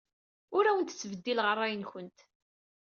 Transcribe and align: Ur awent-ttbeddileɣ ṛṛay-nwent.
Ur 0.57 0.65
awent-ttbeddileɣ 0.65 1.47
ṛṛay-nwent. 1.57 2.19